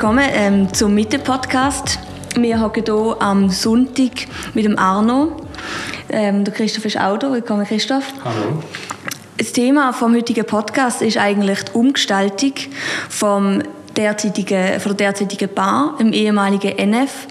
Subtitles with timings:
[0.00, 1.98] Willkommen ähm, zum Mitte-Podcast.
[2.34, 5.36] Wir hocken hier am Sonntag mit dem Arno.
[6.08, 7.30] Ähm, der Christoph ist auch da.
[7.30, 8.04] Willkommen, Christoph.
[8.24, 8.62] Hallo.
[9.36, 12.54] Das Thema vom heutigen Podcast ist eigentlich die Umgestaltung
[13.10, 13.62] vom
[13.94, 17.26] derzeitigen, von der derzeitigen Bar im ehemaligen NF.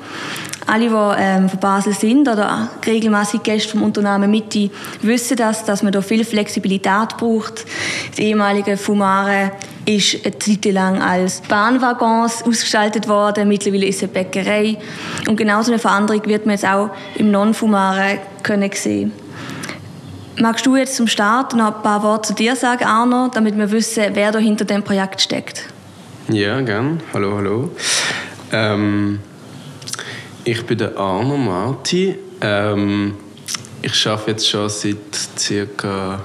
[0.67, 4.69] Alle, die ähm, von Basel sind oder regelmäßig Gäste vom Unternehmen Mitte,
[5.01, 7.65] wissen das, dass man da viel Flexibilität braucht.
[8.11, 9.53] Das ehemalige Fumare
[9.89, 13.47] ist eine Zeit lang als Bahnwaggons ausgestaltet worden.
[13.47, 14.77] Mittlerweile ist es eine Bäckerei.
[15.27, 19.11] Und genau so eine Veränderung wird man jetzt auch im Non-Fumare können sehen.
[20.39, 23.71] Magst du jetzt zum Start noch ein paar Worte zu dir sagen, Arno, damit wir
[23.71, 25.65] wissen, wer da hinter dem Projekt steckt?
[26.29, 27.01] Ja, gern.
[27.11, 27.71] Hallo, hallo.
[28.51, 29.19] Ähm,
[30.43, 32.15] ich bin der Arno Marti.
[32.41, 33.15] Ähm,
[33.81, 34.97] ich arbeite jetzt schon seit
[35.37, 36.21] circa ein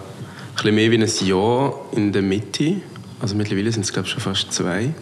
[0.54, 2.82] bisschen mehr wie ein Jahr in der Mitte.
[3.24, 4.92] Also mittlerweile sind es glaube ich schon fast zwei.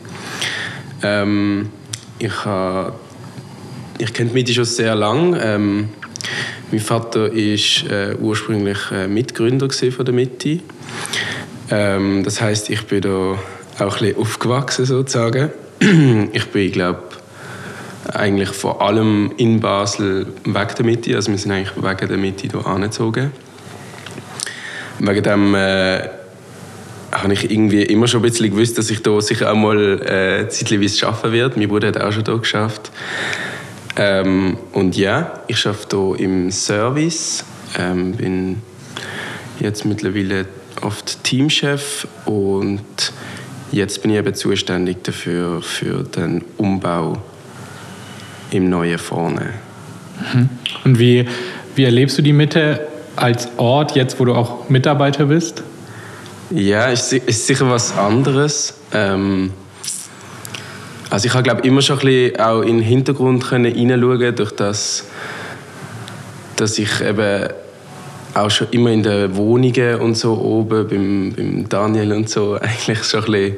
[1.02, 1.70] Ähm,
[2.20, 2.92] ich habe
[3.98, 5.42] ich kenne die Mitte schon sehr lange.
[5.42, 5.88] Ähm,
[6.70, 10.60] mein Vater war äh, ursprünglich äh, Mitgründer von der Mitte.
[11.68, 13.38] Ähm, das heißt, ich bin da auch
[13.80, 15.50] ein bisschen aufgewachsen sozusagen.
[16.32, 17.02] ich bin, glaube
[18.12, 21.16] eigentlich vor allem in Basel wegen der Mitte.
[21.16, 23.32] Also wir sind eigentlich wegen der Mitte hier angezogen.
[25.00, 26.21] Wegen dem äh,
[27.12, 30.48] habe ich irgendwie immer schon ein bisschen gewusst, dass ich da sicher auch mal äh,
[30.48, 31.58] zeitweise arbeiten werde.
[31.58, 32.90] Mein Bruder hat auch schon hier geschafft.
[33.96, 37.44] Ähm, und ja, ich arbeite hier im Service,
[37.78, 38.62] ähm, bin
[39.60, 40.46] jetzt mittlerweile
[40.80, 43.12] oft Teamchef und
[43.70, 47.18] jetzt bin ich eben zuständig dafür für den Umbau
[48.50, 49.50] im neuen Vorne.
[50.32, 50.48] Mhm.
[50.84, 51.28] Und wie,
[51.74, 52.80] wie erlebst du die Mitte
[53.16, 55.62] als Ort, jetzt wo du auch Mitarbeiter bist?
[56.54, 58.74] Ja, ist, ist sicher was anderes.
[58.92, 59.52] Ähm,
[61.08, 65.06] also ich habe glaube immer schon ein bisschen auch in den Hintergrund hineinschauen durch das,
[66.56, 67.48] dass ich eben
[68.34, 73.02] auch schon immer in den Wohnungen und so oben beim, beim Daniel und so eigentlich
[73.04, 73.56] schon ein bisschen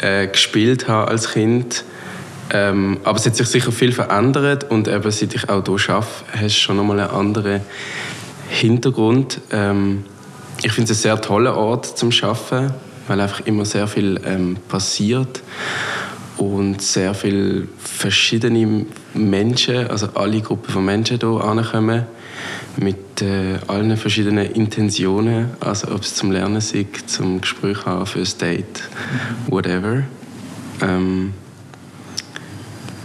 [0.00, 1.84] äh, gespielt habe als Kind.
[2.50, 6.08] Ähm, aber es hat sich sicher viel verändert und eben seit ich auch hier arbeite,
[6.32, 7.60] hast du schon nochmal einen anderen
[8.48, 9.40] Hintergrund.
[9.50, 10.04] Ähm,
[10.64, 12.72] ich finde es ein sehr toller Ort zum Arbeiten,
[13.06, 15.42] weil einfach immer sehr viel ähm, passiert
[16.38, 22.06] und sehr viele verschiedene Menschen, also alle Gruppen von Menschen hier ankommen
[22.78, 26.74] mit äh, allen verschiedenen Intentionen, also ob es zum Lernen ist,
[27.10, 28.82] zum Gespräch haben, für ein Date,
[29.48, 30.02] whatever.
[30.80, 31.34] Ähm,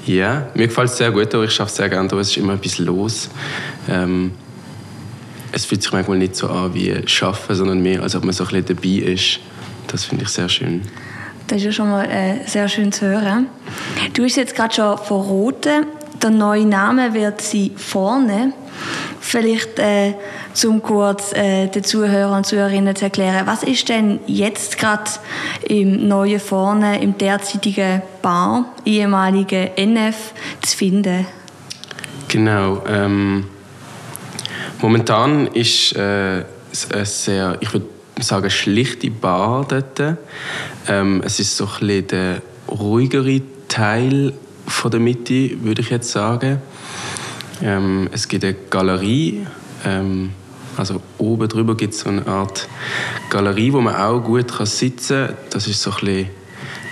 [0.05, 1.43] ja, mir gefällt es sehr gut hier.
[1.43, 2.17] Ich arbeite sehr gerne hier.
[2.19, 3.29] Es ist immer etwas los.
[3.89, 4.31] Ähm,
[5.51, 8.43] es fühlt sich manchmal nicht so an wie Arbeiten, sondern mehr, als ob man so
[8.45, 9.39] ein bisschen dabei ist.
[9.87, 10.81] Das finde ich sehr schön.
[11.47, 13.47] Das ist ja schon mal äh, sehr schön zu hören.
[14.13, 15.87] Du hast jetzt gerade schon verraten,
[16.21, 18.53] der neue Name wird sie vorne.
[19.19, 20.13] Vielleicht äh,
[20.53, 25.09] zum kurz äh, den Zuhörern und Zuhörerinnen zu erklären, was ist denn jetzt gerade
[25.67, 31.25] im neuen Vorne, im derzeitigen Bar, ehemaligen NF, zu finden?
[32.27, 32.83] Genau.
[32.87, 33.45] Ähm,
[34.81, 37.85] momentan ist äh, es sehr, ich würde
[38.19, 40.17] sagen, schlichte Bar dort.
[40.87, 44.33] Ähm, es ist so ein der ruhigere Teil
[44.67, 46.61] von der Mitte, würde ich jetzt sagen.
[47.61, 49.45] Ähm, es gibt eine Galerie,
[49.85, 50.31] ähm,
[50.77, 52.69] also oben drüber gibt es so eine Art
[53.29, 55.37] Galerie, wo man auch gut kann sitzen kann.
[55.49, 56.29] Das ist so ein bisschen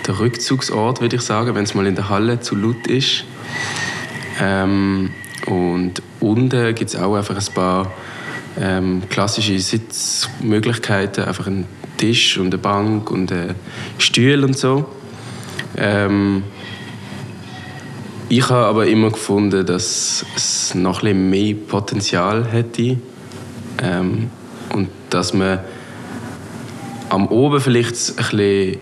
[0.06, 3.24] der Rückzugsort, würde ich sagen, wenn es mal in der Halle zu laut ist.
[4.40, 5.10] Ähm,
[5.48, 7.90] und unten gibt es auch einfach ein paar
[8.60, 11.66] ähm, klassische Sitzmöglichkeiten, einfach einen
[11.96, 13.54] Tisch und eine Bank und ein
[13.96, 14.86] Stuhl und so.
[15.76, 16.42] Ähm,
[18.28, 22.98] ich habe aber immer gefunden, dass es noch ein mehr Potenzial hätte.
[23.82, 24.30] Ähm,
[24.74, 25.60] und dass man
[27.08, 28.76] am Oben vielleicht ein bisschen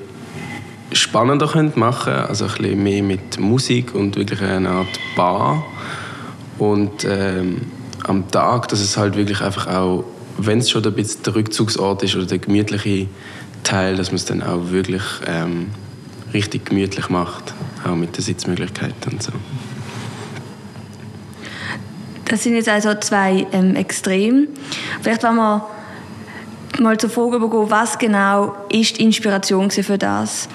[0.92, 1.46] spannender
[1.76, 2.12] machen.
[2.12, 5.64] Könnte, also ein bisschen mehr mit Musik und wirklich eine Art Bar
[6.58, 7.62] und ähm,
[8.04, 10.04] am Tag, dass es halt wirklich einfach auch,
[10.38, 13.08] wenn es schon ein bisschen der Rückzugsort ist oder der gemütliche
[13.64, 15.70] Teil, dass man es dann auch wirklich ähm,
[16.32, 17.54] richtig gemütlich macht,
[17.84, 19.32] auch mit den Sitzmöglichkeiten und so.
[22.26, 24.48] Das sind jetzt also zwei ähm, Extreme.
[25.00, 25.66] Vielleicht wollen wir
[26.80, 30.48] mal zur Frage übergehen, was genau ist die Inspiration für das?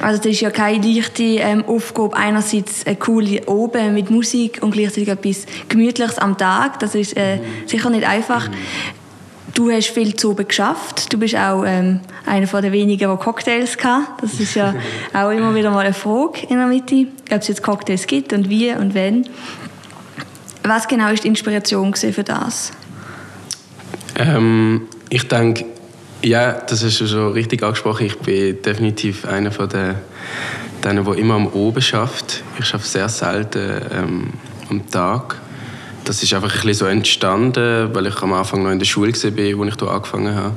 [0.00, 4.72] Also das ist ja keine leichte ähm, Aufgabe, einerseits eine coole oben mit Musik und
[4.72, 6.78] gleichzeitig etwas Gemütliches am Tag.
[6.80, 8.48] Das ist äh, sicher nicht einfach.
[9.54, 11.12] Du hast viel zu oben geschafft.
[11.12, 14.06] Du bist auch ähm, einer der wenigen, der Cocktails hatte.
[14.20, 14.74] Das ist ja
[15.14, 18.50] auch immer wieder mal eine Frage in der Mitte, ob es jetzt Cocktails gibt und
[18.50, 19.26] wie und wenn.
[20.62, 22.72] Was genau ist die Inspiration für das?
[24.18, 25.64] Ähm, ich denke,
[26.22, 28.06] ja, das ist schon richtig angesprochen.
[28.06, 29.94] Ich bin definitiv einer von den,
[30.82, 32.42] denen, der immer am Oben schafft.
[32.58, 34.32] Ich schaffe sehr selten ähm,
[34.70, 35.40] am Tag.
[36.04, 39.12] Das ist einfach ein bisschen so entstanden, weil ich am Anfang noch in der Schule
[39.12, 40.54] war, wo ich hier angefangen habe.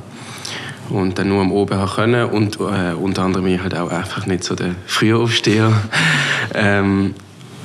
[0.90, 2.30] Und dann nur am Oben haben können.
[2.30, 5.72] Und äh, unter anderem ich halt auch einfach nicht so der Frühaufsteher.
[6.54, 7.14] ähm,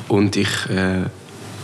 [0.07, 1.03] und ich äh,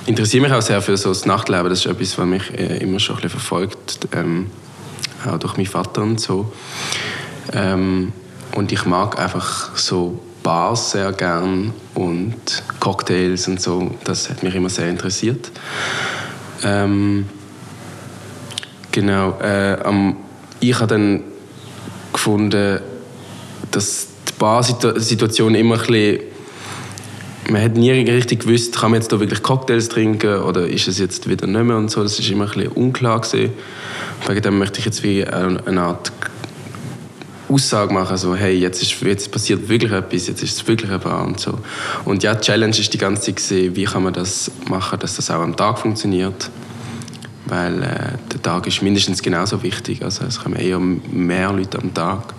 [0.07, 1.69] interessiere mich auch sehr für so das Nachtleben.
[1.69, 4.07] Das ist etwas, was mich äh, immer schon ein bisschen verfolgt.
[4.13, 4.47] Ähm,
[5.27, 6.51] auch durch meinen Vater und so.
[7.53, 8.13] Ähm,
[8.55, 12.35] und ich mag einfach so Bars sehr gern und
[12.79, 13.91] Cocktails und so.
[14.03, 15.51] Das hat mich immer sehr interessiert.
[16.63, 17.27] Ähm,
[18.91, 19.39] genau.
[19.39, 19.77] Äh,
[20.59, 21.23] ich habe dann
[22.11, 22.79] gefunden,
[23.71, 26.30] dass die Barsituation immer ein bisschen
[27.49, 30.99] man hat nie richtig gewusst, kann man jetzt da wirklich Cocktails trinken oder ist es
[30.99, 32.03] jetzt wieder nicht mehr und so.
[32.03, 33.51] Das ist immer ein bisschen unklar gewesen.
[34.27, 36.11] Wegen dem möchte ich jetzt wie eine Art
[37.51, 40.99] Aussage machen, so hey, jetzt, ist, jetzt passiert wirklich etwas, jetzt ist es wirklich ein
[41.01, 41.59] Bar und so.
[42.05, 45.17] Und ja, die Challenge ist die ganze Zeit gewesen, wie kann man das machen, dass
[45.17, 46.49] das auch am Tag funktioniert.
[47.47, 51.93] Weil äh, der Tag ist mindestens genauso wichtig, also es kommen eher mehr Leute am
[51.93, 52.33] Tag.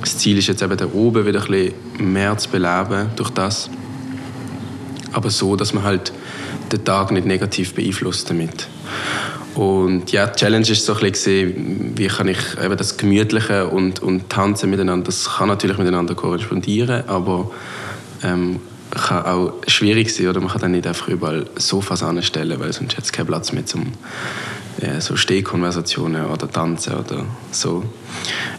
[0.00, 3.70] Das Ziel ist jetzt eben da oben wieder ein bisschen mehr zu beleben durch das
[5.12, 6.12] aber so, dass man halt
[6.72, 8.68] den Tag nicht negativ beeinflusst damit.
[9.54, 14.00] Und ja, die Challenge ist so ein bisschen, wie kann ich eben das Gemütliche und,
[14.00, 17.50] und Tanzen miteinander, das kann natürlich miteinander korrespondieren, aber
[18.22, 18.60] ähm,
[18.90, 22.96] kann auch schwierig sein, oder man kann dann nicht einfach überall Sofas anstellen, weil sonst
[22.96, 23.92] hat es keinen Platz mehr zum
[24.80, 27.84] ja, so Stehkonversationen oder Tanzen oder so.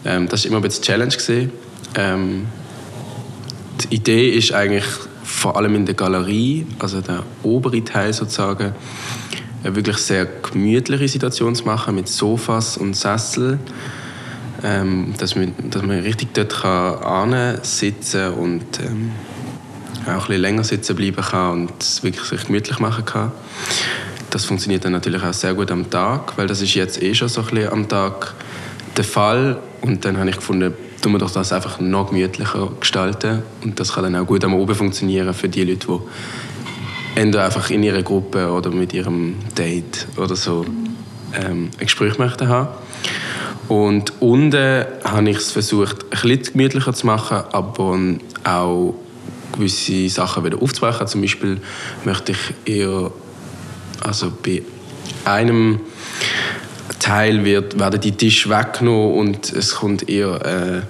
[0.04, 1.50] Ähm, das war immer ein bisschen Challenge.
[1.94, 2.46] Ähm,
[3.82, 4.84] die Idee ist eigentlich
[5.32, 8.72] vor allem in der Galerie, also der obere Teil sozusagen,
[9.64, 13.58] eine wirklich sehr gemütliche Situation zu machen mit Sofas und Sessel,
[14.62, 19.10] ähm, dass, man, dass man richtig dort kann sitzen und ähm,
[20.06, 23.32] auch ein länger sitzen bleiben kann und es wirklich sich gemütlich machen kann.
[24.30, 27.28] Das funktioniert dann natürlich auch sehr gut am Tag, weil das ist jetzt eh schon
[27.28, 28.34] so ein bisschen am Tag
[28.96, 33.42] der Fall und dann habe ich gefunden, tun wir doch das einfach noch gemütlicher gestalten.
[33.62, 37.68] Und das kann dann auch gut am Oben funktionieren für die Leute, die entweder einfach
[37.70, 40.64] in ihrer Gruppe oder mit ihrem Date oder so
[41.34, 42.68] ähm, ein Gespräch möchten haben.
[43.68, 47.98] Und unten habe ich es versucht, ein bisschen gemütlicher zu machen, aber
[48.44, 48.94] auch
[49.52, 51.06] gewisse Sachen wieder aufzubrechen.
[51.06, 51.60] Zum Beispiel
[52.04, 53.10] möchte ich eher,
[54.00, 54.62] also bei
[55.24, 55.80] einem
[57.02, 60.82] Teil wird, werden die Tische weggenommen und es kommt eher äh,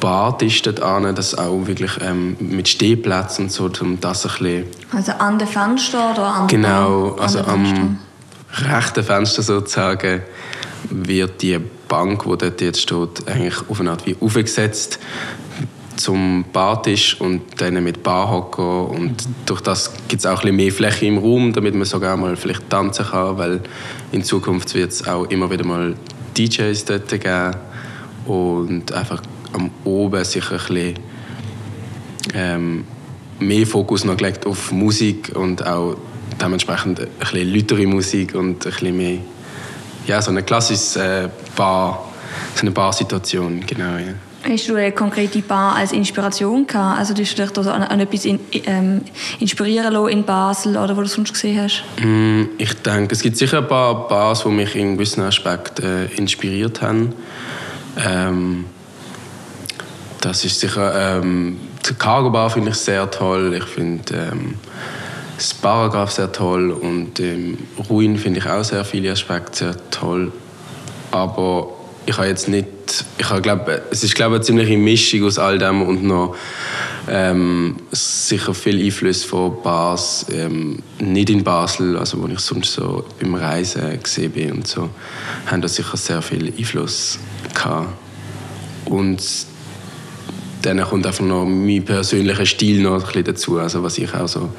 [0.00, 4.64] Bartisch dort an, das auch wirklich ähm, mit Stehplätzen und so, um das ein bisschen...
[4.92, 7.98] Also an den Fenster oder an Genau, also am
[8.52, 10.22] rechten Fenster sozusagen
[10.90, 11.58] wird die
[11.88, 14.98] Bank, die dort jetzt steht, eigentlich auf eine Art wie aufgesetzt
[15.96, 19.16] zum Bartisch und dann mit Barhocker und
[19.46, 22.36] durch das gibt es auch ein bisschen mehr Fläche im Raum, damit man sogar mal
[22.36, 23.60] vielleicht tanzen kann, weil
[24.12, 25.94] in Zukunft wird es auch immer wieder mal
[26.36, 27.56] DJs dort geben
[28.26, 30.98] und einfach am Oben sich ein bisschen
[32.34, 32.84] ähm,
[33.38, 35.96] mehr Fokus noch gelegt auf Musik und auch
[36.40, 39.18] dementsprechend ein bisschen lautere Musik und ein bisschen mehr
[40.06, 42.12] ja, so eine klassische äh, Bar,
[42.54, 44.14] so eine Barsituation, genau, ja.
[44.46, 46.98] Hast du eine konkrete Bar als Inspiration gehabt?
[46.98, 49.00] Also, hast du dich an, an etwas in, ähm,
[49.40, 51.82] inspirieren lassen in Basel oder wo du sonst gesehen hast?
[52.02, 56.04] Mm, ich denke, es gibt sicher ein paar Bars, die mich in gewissen Aspekten äh,
[56.16, 57.14] inspiriert haben.
[57.96, 58.66] Ähm,
[60.20, 61.58] das ist sicher ähm,
[61.88, 63.54] die Cargo Bar finde ich sehr toll.
[63.54, 64.54] Ich finde ähm,
[65.36, 67.58] das Paragraph sehr toll und ähm,
[67.90, 70.32] Ruin finde ich auch sehr viele Aspekte sehr toll.
[71.10, 71.73] Aber
[72.06, 72.66] ich habe jetzt nicht,
[73.18, 76.36] ich habe, glaub, es ist glaube eine ziemliche Mischung aus all dem und noch
[77.08, 83.04] ähm, sicher viel Einfluss von Bars, ähm, nicht in Basel, also wo ich sonst so
[83.20, 84.90] beim Reisen gesehen bin und so,
[85.46, 87.18] haben da sicher sehr viel Einfluss
[87.54, 87.88] gehabt.
[88.86, 89.22] Und
[90.62, 94.28] dann kommt einfach noch mein persönlicher Stil noch ein bisschen dazu, also was ich auch
[94.28, 94.50] so,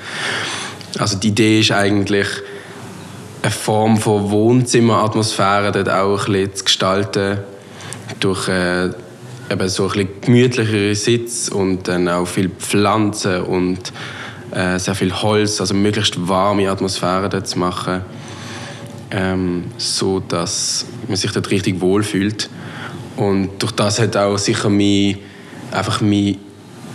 [0.99, 2.27] also die Idee ist eigentlich
[3.45, 7.37] eine Form von Wohnzimmeratmosphäre dort auch ein bisschen zu gestalten
[8.19, 13.93] durch äh, eben so ein bisschen gemütlichere Sitz und dann auch viel Pflanzen und
[14.49, 18.01] äh, sehr viel Holz, also möglichst warme Atmosphäre dort zu machen,
[19.11, 22.49] ähm, so dass man sich dort richtig wohlfühlt.
[23.15, 25.19] Und durch das hat auch sicher mein,
[25.71, 26.37] einfach mein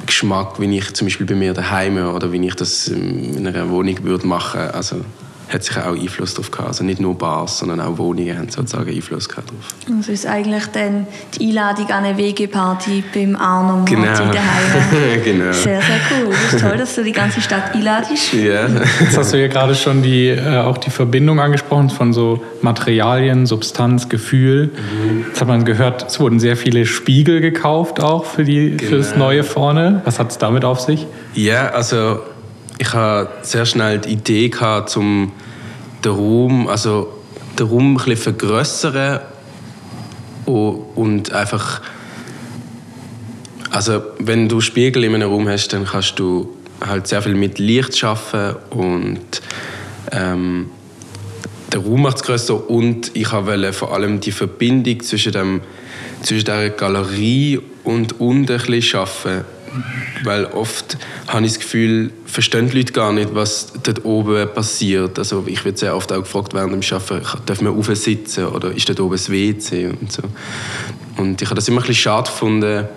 [0.04, 4.02] Geschmack, wie ich zum Beispiel bei mir daheim oder wie ich das in einer Wohnung
[4.02, 4.62] würde machen.
[4.72, 5.04] Also
[5.52, 6.68] hat sich auch Einfluss darauf gehabt.
[6.68, 9.98] Also nicht nur Bars, sondern auch Wohnungen haben sozusagen Einfluss gehabt darauf.
[9.98, 11.06] Also ist eigentlich dann
[11.38, 14.06] die Einladung an eine WG-Party beim Arno genau.
[14.06, 14.32] Daheim.
[15.24, 15.52] genau.
[15.52, 16.30] Sehr, sehr cool.
[16.30, 18.32] Das ist toll, dass du die ganze Stadt einladest.
[18.32, 18.66] Ja.
[19.00, 23.46] Jetzt hast du ja gerade schon die, äh, auch die Verbindung angesprochen von so Materialien,
[23.46, 24.66] Substanz, Gefühl.
[24.66, 25.24] Mhm.
[25.28, 28.90] Jetzt hat man gehört, es wurden sehr viele Spiegel gekauft auch für, die, genau.
[28.90, 29.10] für das.
[29.16, 30.00] Neue vorne.
[30.04, 31.06] Was hat es damit auf sich?
[31.34, 32.20] Ja, also
[32.80, 35.32] ich hatte sehr schnell die Idee gehabt, um
[36.02, 37.12] den Raum, also
[37.58, 39.20] den Raum ein bisschen vergrößern
[40.46, 41.82] und einfach
[43.70, 47.58] also wenn du Spiegel in einem Raum hast, dann kannst du halt sehr viel mit
[47.58, 49.42] Licht schaffen und
[50.10, 50.70] ähm,
[51.70, 55.60] der Raum macht es größer und ich wollte vor allem die Verbindung zwischen, dem,
[56.22, 59.44] zwischen der Galerie und unten ein bisschen schaffen
[60.24, 60.98] weil oft
[61.28, 65.18] habe ich das Gefühl, verstehen die Leute gar nicht, was dort oben passiert.
[65.18, 68.88] Also ich werde sehr oft auch gefragt während dem Arbeiten, darf man sitzen oder ist
[68.88, 70.22] dort oben das WC und so.
[71.16, 72.88] Und ich habe das immer ein bisschen schade gefunden,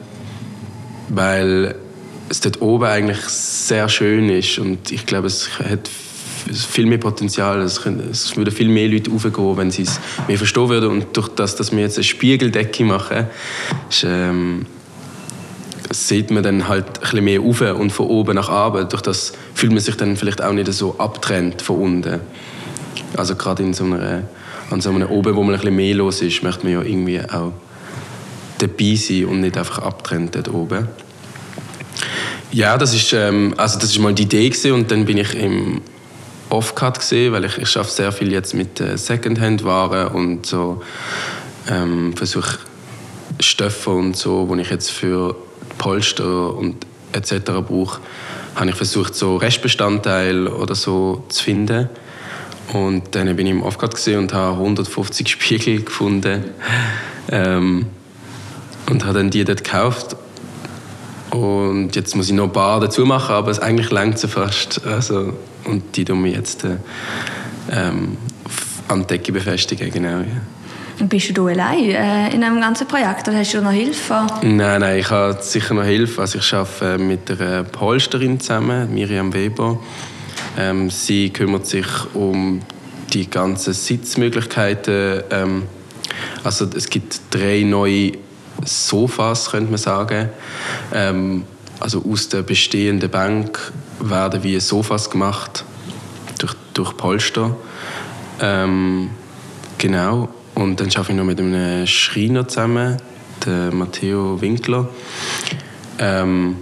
[1.10, 1.76] weil
[2.30, 5.90] es dort oben eigentlich sehr schön ist und ich glaube, es hat
[6.52, 7.62] viel mehr Potenzial.
[7.62, 10.90] Es, es würden viel mehr Leute aufgehen, wenn sie es mehr verstehen würden.
[10.90, 13.28] Und durch das, dass wir jetzt eine Spiegeldecke machen,
[13.90, 14.66] ist, ähm,
[15.94, 18.90] sieht man dann halt ein bisschen mehr auf und von oben nach oben.
[18.90, 22.20] Durch das fühlt man sich dann vielleicht auch nicht so abtrennt von unten.
[23.16, 24.24] Also gerade in so einer,
[24.70, 27.22] an so einem oben, wo man ein bisschen mehr los ist, möchte man ja irgendwie
[27.22, 27.54] auch
[28.58, 30.88] dabei sein und nicht einfach abtrennt dort oben.
[32.52, 34.74] Ja, das ist, ähm, also das ist mal die Idee gewesen.
[34.74, 35.82] und dann bin ich im
[36.50, 40.84] Offcut gesehen, weil ich, ich arbeite sehr viel jetzt mit äh, Secondhand-Waren und so
[41.68, 42.60] ähm, versuche
[43.40, 45.36] Stoffe und so, wo ich jetzt für
[45.78, 47.52] Polster und etc.
[47.68, 48.00] brauche,
[48.56, 51.90] habe ich versucht, so Restbestandteile oder so zu finden.
[52.72, 56.46] Und dann bin ich im Aufgad und habe 150 Spiegel gefunden.
[57.30, 57.88] Ähm,
[58.90, 60.16] und habe dann die dort gekauft.
[61.32, 64.86] Und jetzt muss ich noch ein paar dazu machen, aber es eigentlich langt sie fast.
[64.86, 66.78] Also, und die tun wir jetzt äh,
[67.72, 68.18] ähm,
[68.88, 70.20] an die Decke befestigen, genau.
[70.20, 70.26] Ja.
[71.00, 74.28] Bist du allein äh, in einem ganzen Projekt oder hast du noch Hilfe?
[74.44, 76.22] Nein, nein, ich habe sicher noch Hilfe.
[76.22, 79.80] Also ich arbeite mit einer Polsterin zusammen, Miriam Weber.
[80.58, 82.62] Ähm, sie kümmert sich um
[83.12, 85.24] die ganzen Sitzmöglichkeiten.
[85.32, 85.64] Ähm,
[86.44, 88.14] also es gibt drei neue
[88.64, 90.30] Sofas, könnte man sagen.
[90.94, 91.44] Ähm,
[91.80, 95.66] also aus der bestehenden Bank werden wie Sofas gemacht
[96.38, 97.56] durch, durch Polster.
[98.40, 99.10] Ähm,
[99.80, 100.30] genau.
[100.56, 102.98] Und dann arbeite ich noch mit einem Schreiner zusammen,
[103.46, 104.88] der Matteo Winkler.
[106.00, 106.58] Ähm,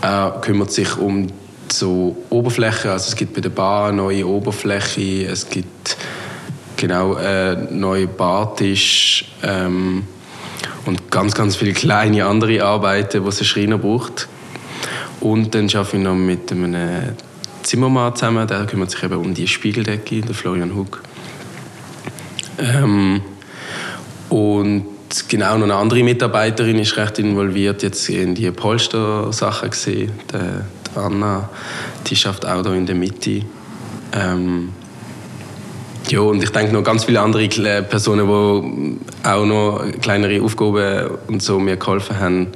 [0.00, 1.28] er kümmert sich um
[1.70, 5.96] so Oberflächen, also es gibt bei der Bar eine neue Oberfläche, es gibt
[6.76, 10.04] genau äh, neuen Bartisch ähm,
[10.86, 14.28] und ganz, ganz viele kleine andere Arbeiten, die ein Schreiner braucht.
[15.20, 17.14] Und dann arbeite ich noch mit einem
[17.62, 21.02] Zimmermann zusammen, der kümmert sich eben um die Spiegeldecke, der Florian Huck.
[22.58, 23.22] Ähm,
[24.34, 24.86] und
[25.28, 30.10] genau, noch eine andere Mitarbeiterin ist recht involviert jetzt in die Polster-Sachen gesehen.
[30.32, 31.48] Die Anna,
[32.04, 33.42] die schafft auch da in der Mitte.
[34.12, 34.70] Ähm,
[36.08, 37.48] ja, und ich denke noch ganz viele andere
[37.82, 42.48] Personen, die auch noch kleinere Aufgaben und so mir geholfen haben.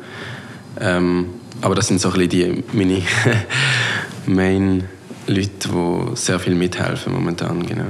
[0.81, 1.27] Ähm,
[1.61, 3.03] aber das sind so ein bisschen die meine
[4.27, 4.83] Main
[5.29, 7.85] Leute, die sehr viel mithelfen momentan, genau.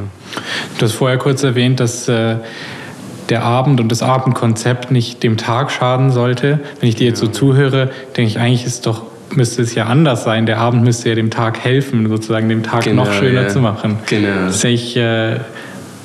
[0.77, 2.37] Du hast vorher kurz erwähnt, dass äh,
[3.29, 6.61] der Abend und das Abendkonzept nicht dem Tag schaden sollte.
[6.81, 9.03] Wenn ich dir jetzt so zuhöre, denke ich, eigentlich ist doch
[9.35, 10.47] müsste es ja anders sein.
[10.47, 13.49] Der Abend müsste ja dem Tag helfen, sozusagen dem Tag genau, noch schöner ja.
[13.49, 13.99] zu machen.
[14.07, 14.47] Genau.
[14.47, 15.39] Das ich, äh,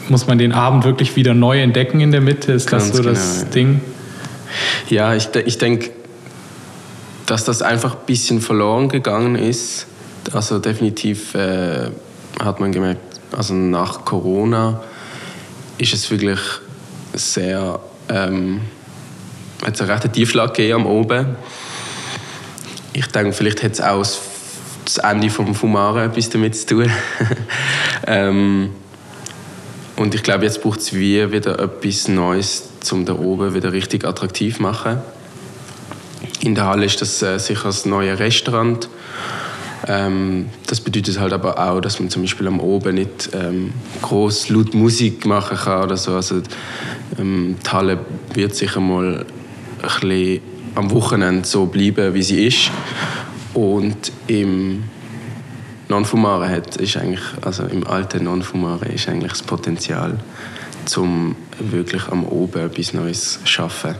[0.09, 2.51] muss man den Abend wirklich wieder neu entdecken in der Mitte?
[2.51, 3.47] Ist Ganz das so genau, das ja.
[3.49, 3.81] Ding?
[4.89, 5.91] Ja, ich, ich denke,
[7.25, 9.87] dass das einfach ein bisschen verloren gegangen ist.
[10.33, 11.89] Also definitiv äh,
[12.41, 13.01] hat man gemerkt,
[13.35, 14.81] also nach Corona
[15.77, 16.39] ist es wirklich
[17.13, 17.79] sehr,
[18.09, 18.61] ähm,
[19.63, 21.35] hat einen rechten Tiefschlag gegeben am Oben.
[22.93, 24.05] Ich denke, vielleicht hat es auch
[24.85, 26.91] das Ende vom Fumaren etwas damit zu tun.
[28.07, 28.69] ähm,
[29.95, 34.05] und ich glaube, jetzt braucht es wie wieder etwas Neues, um da oben wieder richtig
[34.05, 34.97] attraktiv zu machen.
[36.41, 38.89] In der Halle ist das äh, sicher das neue Restaurant
[39.85, 44.49] Ähm, das bedeutet halt aber auch, dass man zum Beispiel am Oben nicht ähm, groß
[44.49, 46.15] laut Musik machen kann oder so.
[46.15, 46.41] Also
[47.17, 47.99] ähm, Halle
[48.33, 49.25] wird sicher mal
[49.81, 50.41] ein
[50.75, 52.71] am Wochenende so bleiben, wie sie ist.
[53.53, 54.83] Und im
[55.89, 60.17] Non-Fumare hat, ist eigentlich, also im alten Non-Fumare ist eigentlich das Potenzial,
[60.85, 63.95] zum wirklich am Oben etwas Neues zu schaffen.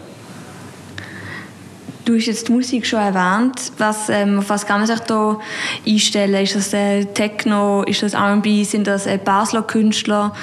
[2.05, 3.71] Du hast jetzt die Musik schon erwähnt.
[3.77, 5.39] Was, ähm, auf was kann man sich da
[5.87, 6.43] einstellen?
[6.43, 7.83] Ist das äh, Techno?
[7.83, 8.65] Ist das R&B?
[8.65, 10.33] Sind das äh, Basler Künstler?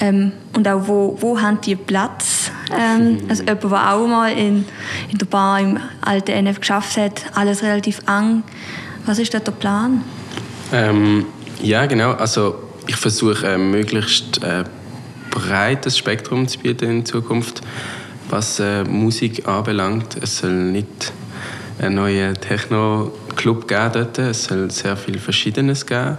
[0.00, 2.50] Ähm, und auch wo, wo haben die Platz?
[2.72, 4.64] Ähm, also jemand, der auch mal in,
[5.10, 8.42] in der Bar im alten NF geschafft hat, alles relativ eng.
[9.06, 10.02] Was ist dort der Plan?
[10.72, 11.26] Ähm,
[11.62, 12.12] ja, genau.
[12.12, 14.64] Also ich versuche äh, möglichst äh,
[15.30, 17.60] breites Spektrum zu bieten in Zukunft,
[18.30, 20.16] was äh, Musik anbelangt.
[20.20, 21.12] Es soll nicht
[21.78, 24.18] einen neuen Techno-Club geben dort.
[24.18, 26.18] Es soll sehr viel Verschiedenes geben,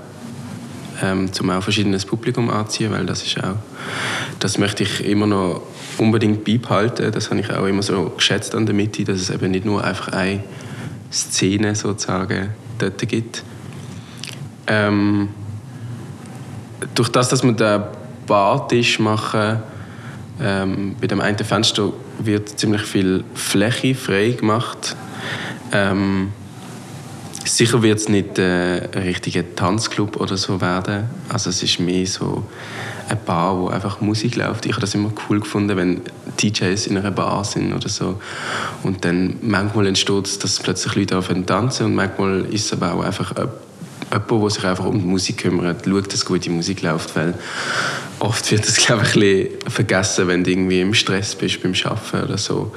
[1.02, 3.56] ähm, um auch verschiedenes Publikum anzuziehen, weil das ist auch,
[4.40, 5.62] das möchte ich immer noch
[5.98, 7.12] unbedingt beibehalten.
[7.12, 9.84] Das habe ich auch immer so geschätzt an der Mitte, dass es eben nicht nur
[9.84, 10.44] einfach eine
[11.12, 13.44] Szene sozusagen dort gibt.
[14.68, 15.30] Ähm,
[16.94, 17.84] durch das, dass wir den
[18.28, 19.60] Bartisch machen,
[20.42, 24.96] ähm, bei dem einen Fenster wird ziemlich viel Fläche frei gemacht.
[25.72, 26.32] Ähm,
[27.46, 31.10] sicher wird es nicht äh, ein richtiger Tanzclub oder so werden.
[31.30, 32.44] Also es ist mehr so
[33.08, 34.66] eine Bar, wo einfach Musik läuft.
[34.66, 36.02] Ich habe das immer cool gefunden, wenn
[36.42, 38.20] DJs in einer Bar sind oder so.
[38.84, 42.94] Und dann manchmal entsteht es, dass plötzlich Leute anfangen tanzen und manchmal ist es aber
[42.94, 47.16] auch einfach jemand, der sich einfach um die Musik kümmert, schaut, dass gute Musik läuft,
[47.16, 47.36] weil
[48.20, 51.74] oft wird das, glaube ich, ein bisschen vergessen, wenn du irgendwie im Stress bist beim
[51.84, 52.74] Arbeiten oder so.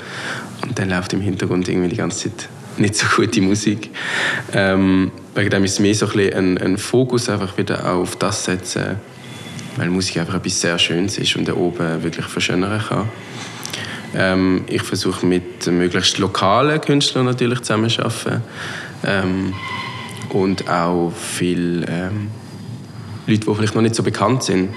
[0.63, 2.49] Und dann läuft im Hintergrund irgendwie die ganze Zeit
[2.81, 3.91] nicht so gute Musik.
[4.53, 8.17] Ähm, wegen dem ist es mehr so ein, bisschen ein, ein Fokus einfach wieder auf
[8.17, 8.97] das setzen,
[9.77, 13.09] weil Musik einfach etwas sehr Schönes ist und da oben wirklich verschönern kann.
[14.15, 18.43] Ähm, ich versuche mit möglichst lokalen Künstlern natürlich zusammenzuarbeiten.
[19.05, 19.55] Ähm,
[20.31, 22.29] und auch viele ähm,
[23.27, 24.71] Leute, die vielleicht noch nicht so bekannt sind,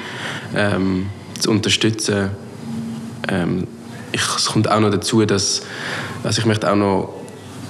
[0.56, 1.08] ähm,
[1.40, 2.30] zu unterstützen.
[3.28, 3.68] Ähm,
[4.12, 5.64] ich, es kommt auch noch dazu, dass
[6.24, 7.21] also ich möchte auch noch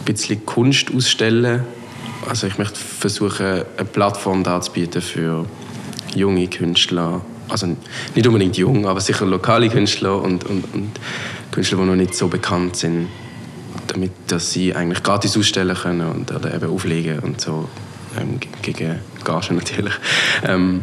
[0.05, 1.63] bisschen Kunst ausstellen.
[2.27, 5.45] Also ich möchte versuchen, eine Plattform darzubieten für
[6.15, 7.21] junge Künstler.
[7.49, 7.75] Also
[8.15, 10.91] nicht unbedingt jung, aber sicher lokale Künstler und, und, und
[11.51, 13.07] Künstler, die noch nicht so bekannt sind
[13.91, 17.67] damit dass sie eigentlich gratis ausstellen können und oder eben auflegen und so
[18.19, 19.93] ähm, gegen Gage natürlich.
[20.43, 20.81] Ähm,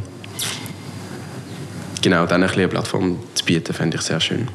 [2.00, 4.48] genau, dann ein eine Plattform zu bieten, fände ich sehr schön.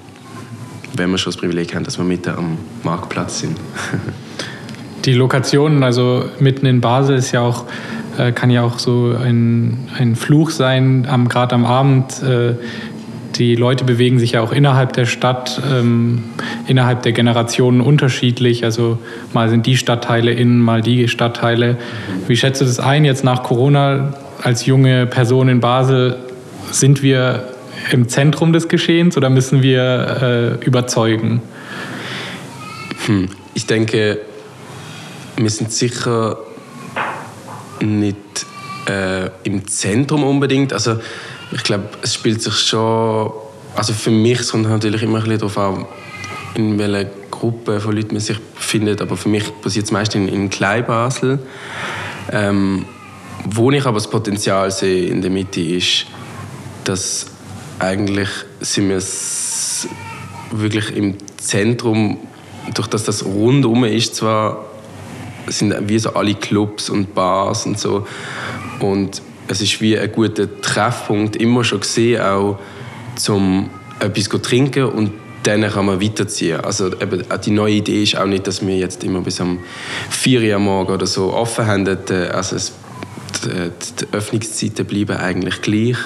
[0.96, 3.60] Wenn wir schon das Privileg haben, dass wir mitten am Marktplatz sind.
[5.06, 7.66] Die Lokationen, also mitten in Basel, ist ja auch,
[8.18, 12.56] äh, kann ja auch so ein, ein Fluch sein, gerade am Abend äh,
[13.36, 16.24] die Leute bewegen sich ja auch innerhalb der Stadt, ähm,
[16.68, 18.64] innerhalb der Generationen unterschiedlich.
[18.64, 19.00] Also
[19.34, 21.78] mal sind die Stadtteile innen, mal die Stadtteile.
[22.28, 26.18] Wie schätzt du das ein jetzt nach Corona als junge Person in Basel?
[26.72, 27.48] Sind wir
[27.92, 31.42] im Zentrum des Geschehens oder müssen wir äh, überzeugen?
[33.06, 33.30] Hm.
[33.56, 34.20] Ich denke,
[35.38, 36.38] wir sind sicher
[37.82, 38.46] nicht
[38.88, 40.74] äh, im Zentrum unbedingt.
[40.74, 41.00] Also
[41.52, 43.32] ich glaube, es spielt sich schon,
[43.76, 45.86] also für mich kommt natürlich immer ein bisschen darauf an,
[46.56, 50.28] in welcher Gruppe von Leuten man sich befindet, aber für mich passiert es meist in,
[50.28, 51.40] in Kleinbasel.
[52.32, 52.86] Ähm,
[53.46, 56.06] wo ich aber das Potenzial sehe in der Mitte ist,
[56.86, 57.28] dass
[57.80, 58.30] eigentlich
[58.62, 59.02] sind wir
[60.52, 62.20] wirklich im Zentrum,
[62.74, 64.66] durch das das rundum ist zwar,
[65.48, 68.08] sind wie so alle Clubs und Bars und so
[68.80, 72.60] und es ist wie ein guter Treffpunkt immer schon gesehen, auch
[73.16, 75.12] zum etwas zu trinken und
[75.44, 76.62] dann kann man weiterziehen.
[76.62, 79.60] Also eben, die neue Idee ist auch nicht, dass wir jetzt immer bis um
[80.10, 81.88] 4 Uhr am Morgen oder so offen haben.
[82.32, 82.72] Also es,
[83.44, 83.50] die,
[84.00, 85.98] die Öffnungszeiten bleiben eigentlich gleich.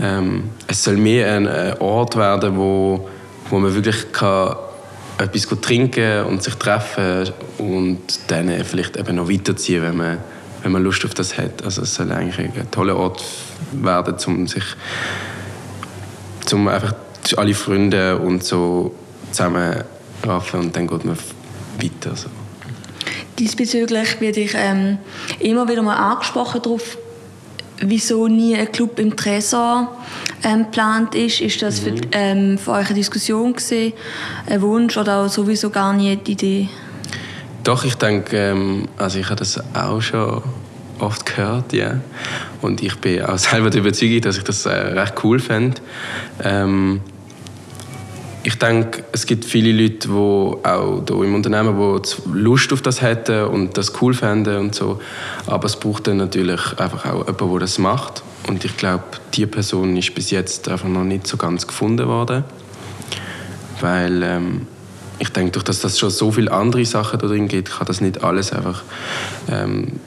[0.00, 1.48] Ähm, es soll mehr ein
[1.80, 3.08] Ort werden, wo,
[3.50, 4.54] wo man wirklich kann
[5.20, 10.18] etwas trinken und sich treffen und dann vielleicht eben noch weiterziehen, wenn man
[10.62, 11.64] wenn man Lust auf das hat.
[11.64, 13.24] Also es soll eigentlich ein toller Ort
[13.72, 14.64] werden, um sich
[16.44, 16.94] zum einfach
[17.36, 18.94] alle Freunde und so
[19.30, 19.84] zusammen
[20.22, 21.16] raffen und dann geht man
[21.80, 22.16] weiter.
[22.16, 22.28] So.
[23.38, 24.98] Diesbezüglich werde ich ähm,
[25.38, 26.98] immer wieder mal angesprochen darauf,
[27.80, 29.96] wieso nie ein Club im Tresor
[30.42, 31.40] ähm, geplant ist.
[31.40, 32.00] Ist das für, mhm.
[32.12, 33.92] ähm, für euch eine Diskussion gewesen,
[34.46, 36.68] ein Wunsch oder sowieso gar nicht die Idee?
[37.64, 40.42] Doch, ich denke, ähm, also ich habe das auch schon
[40.98, 41.86] oft gehört, ja.
[41.86, 42.00] Yeah.
[42.62, 45.80] Und ich bin auch selber der Überzeugung, dass ich das äh, recht cool fände.
[46.42, 47.00] Ähm,
[48.42, 53.02] ich denke, es gibt viele Leute, die auch hier im Unternehmen die Lust auf das
[53.02, 54.98] hätten und das cool fänden und so.
[55.46, 58.22] Aber es braucht dann natürlich einfach auch jemanden, der das macht.
[58.50, 62.42] Und ich glaube, diese Person ist bis jetzt einfach noch nicht so ganz gefunden worden.
[63.80, 64.66] Weil ähm,
[65.20, 68.00] ich denke, durch dass das schon so viele andere Sachen da drin gibt, kann das
[68.00, 68.82] nicht alles einfach
[69.48, 70.00] ähm,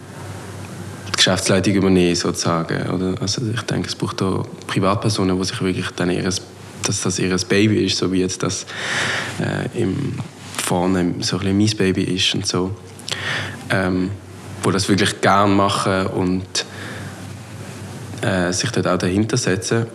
[1.08, 2.89] die Geschäftsleitung übernehmen, sozusagen.
[2.89, 3.15] Oder?
[3.21, 6.41] Also ich denke, es braucht da Privatpersonen, die sich wirklich dann ihres
[6.86, 8.65] dass das ihr Baby ist, so wie jetzt das
[9.39, 10.15] äh, im
[10.62, 12.75] vorne so ein mein Baby ist und so.
[13.69, 14.12] Ähm,
[14.63, 16.65] wo das wirklich gern machen und
[18.23, 19.86] äh, sich dort auch dahinter setzen.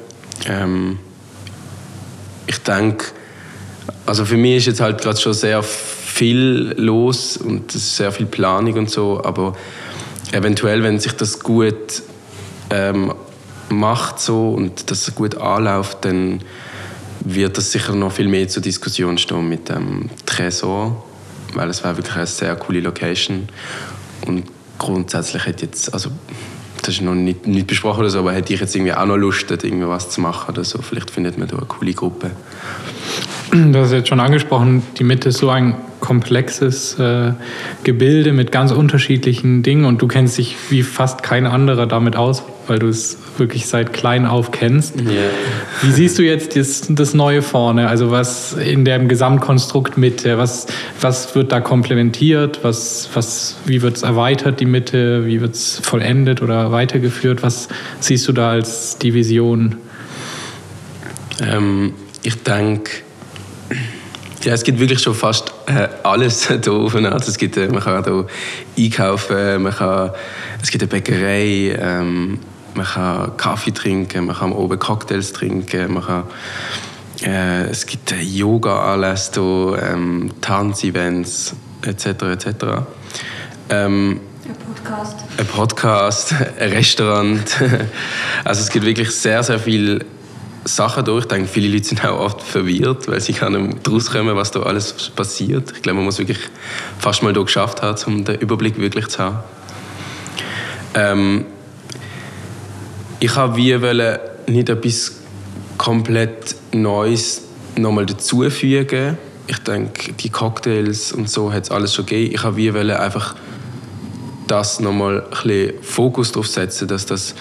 [0.47, 0.99] Ähm,
[2.47, 3.07] ich denke,
[4.07, 8.75] also für mich ist jetzt halt gerade schon sehr viel los und sehr viel Planung
[8.75, 9.55] und so, aber
[10.33, 12.03] eventuell, wenn sich das gut
[12.71, 13.15] ähm,
[13.71, 16.41] macht so und das gut anläuft, dann
[17.21, 21.05] wird es sicher noch viel mehr zur Diskussion stehen mit dem Tresor,
[21.55, 23.49] weil es war wirklich eine sehr coole Location
[24.27, 24.45] und
[24.79, 26.11] grundsätzlich hätte jetzt, also
[26.89, 29.19] das ist noch nicht, nicht besprochen oder so, aber hätte ich jetzt irgendwie auch noch
[29.19, 30.81] Lust, irgendwie was zu machen oder so.
[30.81, 32.31] Vielleicht findet man da eine coole Gruppe.
[33.51, 37.33] Du hast jetzt schon angesprochen, die Mitte ist so ein komplexes äh,
[37.83, 42.45] Gebilde mit ganz unterschiedlichen Dingen und du kennst dich wie fast kein anderer damit aus,
[42.67, 45.01] weil du es wirklich seit klein auf kennst.
[45.01, 45.31] Yeah.
[45.83, 47.89] Wie siehst du jetzt das, das, Neue vorne?
[47.89, 50.67] Also was in dem Gesamtkonstrukt Mitte, was,
[51.01, 52.61] was wird da komplementiert?
[52.63, 55.27] Was, was, wie wird es erweitert, die Mitte?
[55.27, 57.43] Wie wird es vollendet oder weitergeführt?
[57.43, 57.69] Was
[58.01, 59.77] siehst du da als Division?
[61.41, 62.91] Ähm, ich denke,
[64.45, 67.07] ja, es gibt wirklich schon fast äh, alles hier oben.
[67.07, 68.27] Also es gibt, äh, man kann hier
[68.77, 70.13] einkaufen, man kann,
[70.63, 72.39] es gibt eine Bäckerei, ähm,
[72.75, 76.25] man kann Kaffee trinken, man kann oben Cocktails trinken, man kann,
[77.23, 82.07] äh, es gibt äh, Yoga-Anlässe ähm, Tanzevents etc.
[82.07, 82.47] etc.
[83.71, 85.17] Ähm, ein Podcast.
[85.37, 87.61] Ein Podcast, ein Restaurant.
[88.45, 90.05] also es gibt wirklich sehr, sehr viel
[90.69, 91.25] Sachen durch.
[91.25, 94.61] Ich denke, viele Leute sind auch oft verwirrt, weil sie gar nicht rauskommen, was da
[94.63, 95.73] alles passiert.
[95.75, 96.39] Ich glaube, man muss wirklich
[96.99, 99.39] fast mal hier geschafft haben, um den Überblick wirklich zu haben.
[100.95, 101.47] Ähm,
[103.21, 105.17] ich habe wie wollen, nicht etwas
[105.77, 107.43] komplett Neues
[107.77, 109.19] nochmal dazufügen.
[109.47, 112.35] Ich denke, die Cocktails und so hat es alles schon gegeben.
[112.35, 113.35] Ich habe wie einfach
[114.47, 117.35] das nochmal ein bisschen Fokus darauf setzen, dass das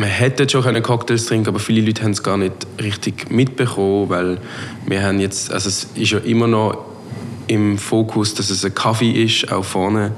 [0.00, 4.38] man hätte schon Cocktails trinken aber viele Leute haben es gar nicht richtig mitbekommen, weil
[4.86, 6.86] wir haben jetzt, also es ist ja immer noch
[7.48, 10.12] im Fokus, dass es ein Kaffee ist, auch vorne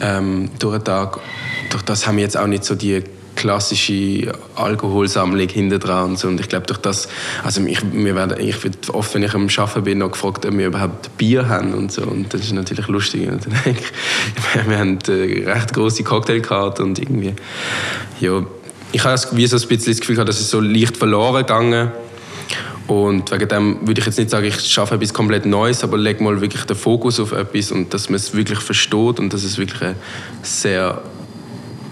[0.00, 1.20] ähm, durch den Tag.
[1.68, 3.02] Durch das haben wir jetzt auch nicht so die
[3.36, 6.28] klassische Alkoholsammlung hinter dran und so.
[6.28, 7.08] Und ich glaube, durch das,
[7.44, 10.56] also ich, wir werden, ich werde oft, wenn ich am Arbeiten bin, noch gefragt, ob
[10.56, 12.02] wir überhaupt Bier haben und so.
[12.02, 13.28] Und das ist natürlich lustig.
[13.28, 17.34] Und dann denke ich, wir haben eine recht große Cocktailkarte und irgendwie,
[18.20, 18.44] ja,
[18.92, 21.92] ich habe wie so ein bisschen das Gefühl gehabt, dass es so leicht verloren gegangen
[22.90, 26.24] und wegen dem würde ich jetzt nicht sagen, ich schaffe etwas komplett Neues, aber lege
[26.24, 29.58] mal wirklich den Fokus auf etwas und dass man es wirklich versteht und dass es
[29.58, 29.94] wirklich eine
[30.42, 31.00] sehr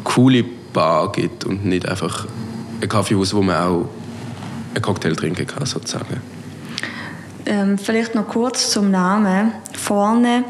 [0.02, 2.26] coole Bar gibt und nicht einfach
[2.80, 3.88] ein Kaffeehaus, wo man auch
[4.74, 6.20] einen Cocktail trinken kann, sozusagen.
[7.46, 9.52] Ähm, vielleicht noch kurz zum Namen.
[9.74, 10.44] Vorne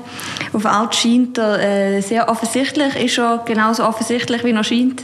[0.54, 2.96] auf Alt scheint er äh, sehr offensichtlich.
[2.96, 5.02] Ist er genauso offensichtlich, wie er scheint?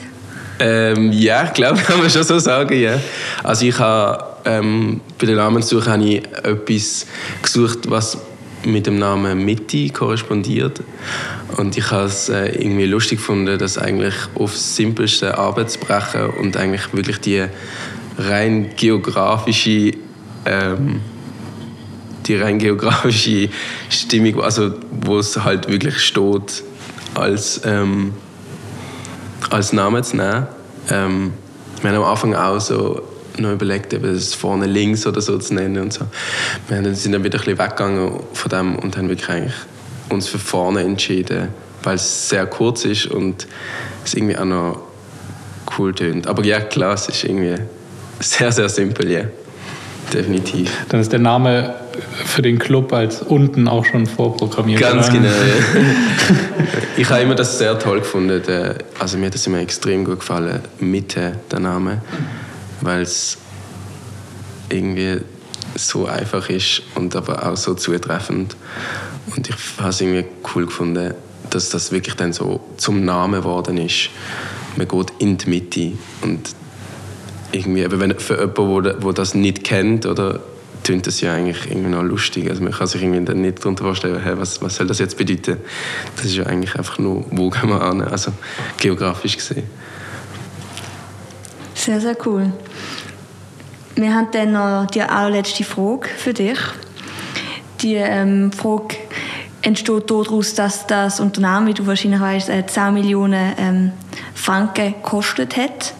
[0.59, 3.01] Ähm, ja, ich glaube, kann man schon so sagen, ja.
[3.43, 7.07] Also ich habe ähm, bei der Namenssuche habe ich etwas
[7.43, 8.19] gesucht, was
[8.65, 10.81] mit dem Namen Mitti korrespondiert.
[11.57, 16.93] Und ich habe es äh, irgendwie lustig gefunden, dass eigentlich aufs simpelste Arbeitsbrechen und eigentlich
[16.93, 17.45] wirklich die
[18.19, 19.93] rein geografische
[20.47, 21.01] ähm,
[22.27, 23.51] die rein geografische
[23.91, 26.63] Stimmung, also wo es halt wirklich steht
[27.15, 28.15] als ähm,
[29.51, 30.47] als Name zu nehmen.
[30.91, 31.33] Ähm,
[31.81, 33.03] wir haben am Anfang auch so
[33.37, 36.05] noch überlegt, eben das vorne links oder so zu nennen und so.
[36.69, 39.55] Wir sind dann wieder ein bisschen weggegangen von dem und haben wirklich eigentlich
[40.09, 41.49] uns für vorne entschieden,
[41.83, 43.47] weil es sehr kurz ist und
[44.05, 44.79] es irgendwie auch noch
[45.79, 46.27] cool tönt.
[46.27, 47.57] Aber ja, klar, es ist irgendwie
[48.21, 49.25] sehr, sehr simpel, ja.
[50.13, 50.71] Definitiv.
[50.89, 51.75] Dann ist der Name
[52.25, 54.81] für den Club als unten auch schon vorprogrammiert.
[54.81, 55.19] Ganz oder?
[55.19, 55.29] genau.
[55.29, 55.85] Ja.
[56.97, 58.43] ich habe immer das sehr toll gefunden.
[58.99, 62.03] Also mir hat das immer extrem gut gefallen, Mitte der Name,
[62.81, 63.39] weil es
[64.69, 65.21] irgendwie
[65.77, 68.57] so einfach ist und aber auch so zutreffend.
[69.35, 71.15] Und ich habe es irgendwie cool gefunden,
[71.51, 74.11] dass das wirklich dann so zum Namen geworden ist.
[74.77, 76.55] Man geht in die Mitte und
[77.55, 80.41] irgendwie, aber wenn, für jemanden, der das nicht kennt, oder,
[80.85, 82.49] klingt das ja eigentlich irgendwie noch lustig.
[82.49, 85.17] Also man kann sich irgendwie dann nicht darunter vorstellen, hey, was, was soll das jetzt
[85.17, 85.57] bedeuten?
[86.17, 88.33] Das ist ja eigentlich einfach nur, wo gehen wir an, also
[88.79, 89.65] geografisch gesehen.
[91.75, 92.53] Sehr, sehr cool.
[93.97, 96.59] Wir haben dann noch die allerletzte Frage für dich.
[97.81, 98.97] Die ähm, Frage
[99.63, 103.93] entsteht daraus, dass das Unternehmen, wie du wahrscheinlich weißt, 10 Millionen ähm,
[104.35, 105.95] Franken gekostet hat.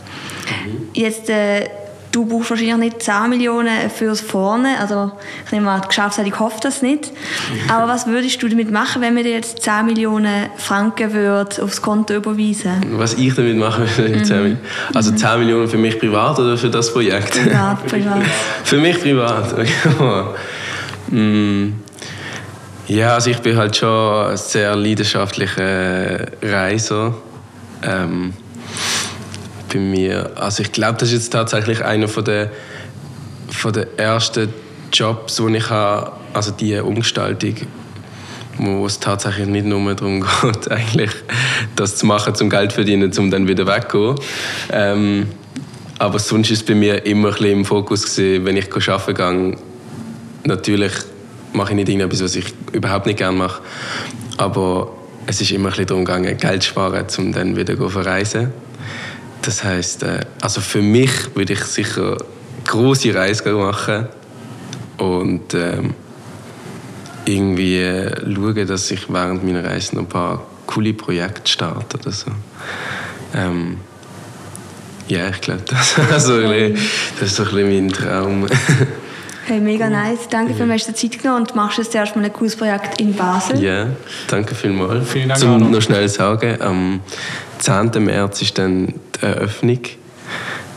[0.47, 0.89] Mhm.
[0.95, 1.69] Jetzt, äh,
[2.13, 5.13] du brauchst wahrscheinlich nicht 10 Millionen fürs Vorne, also
[5.45, 7.11] ich nehme an, die Geschäftsleitung hofft das nicht.
[7.69, 11.83] Aber was würdest du damit machen, wenn wir dir jetzt 10 Millionen Franken würd aufs
[11.83, 14.49] Konto überweisen Was ich damit machen würde?
[14.51, 14.59] Mhm.
[14.95, 17.33] Also 10 Millionen für mich privat oder für das Projekt?
[17.33, 18.23] Privat, privat.
[18.65, 19.55] für mich privat,
[21.09, 21.73] mm.
[22.87, 27.15] Ja, also ich bin halt schon ein sehr leidenschaftlicher Reiser.
[27.83, 28.35] Ähm,
[29.75, 32.51] bei mir, also ich glaube, das ist jetzt tatsächlich einer von der,
[33.51, 34.53] von der ersten
[34.93, 37.55] Jobs, wo ich habe, also die Umgestaltung,
[38.59, 41.11] wo es tatsächlich nicht nur darum geht, eigentlich
[41.75, 44.25] das zu machen, zum Geld verdienen, um dann wieder wegzugehen.
[44.71, 45.27] Ähm,
[45.99, 49.15] aber sonst ist es bei mir immer ein bisschen im Fokus gewesen, wenn ich arbeiten
[49.15, 49.59] gehe.
[50.45, 50.93] Natürlich
[51.53, 53.63] mache ich nicht irgendetwas, was ich überhaupt nicht gerne mache,
[54.37, 54.93] aber
[55.27, 58.53] es ist immer ein bisschen darum gegangen, Geld zu sparen, um dann wieder zu verreisen.
[59.45, 64.09] Das heißt, äh, also für mich würde ich sicher eine große Reise machen
[64.99, 65.95] und ähm,
[67.27, 72.11] irgendwie äh, schauen, dass ich während meiner Reise noch ein paar coole Projekte starte oder
[72.11, 72.31] so.
[73.35, 73.79] Ähm,
[75.09, 78.47] ja, ich glaube, das, also, das ist so ein bisschen mein Traum.
[79.47, 80.27] Hey, mega nice.
[80.31, 83.63] Danke für dass du Zeit genommen und machst jetzt erstmal ein cooles Projekt in Basel.
[83.63, 83.89] Ja,
[84.27, 85.07] danke vielmals.
[85.11, 85.41] Vielen Dank.
[85.41, 87.01] Zum noch schnell sagen, am
[87.59, 87.91] 10.
[88.03, 88.95] März ist dann die
[89.25, 89.81] Eröffnung.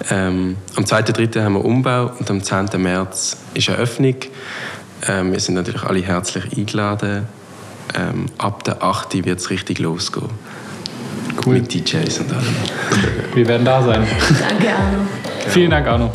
[0.09, 1.43] Ähm, am 2.3.
[1.43, 2.69] haben wir Umbau und am 10.
[2.77, 4.15] März ist Eröffnung.
[5.07, 7.27] Ähm, wir sind natürlich alle herzlich eingeladen.
[7.95, 9.25] Ähm, ab der 8.
[9.25, 10.29] wird es richtig losgehen.
[11.45, 11.55] Cool.
[11.55, 12.55] Mit DJs und allem.
[13.33, 14.07] Wir werden da sein.
[14.49, 15.05] Danke, Arno.
[15.47, 16.11] Vielen Dank, Arno.